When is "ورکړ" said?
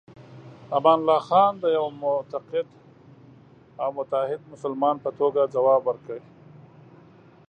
5.85-6.19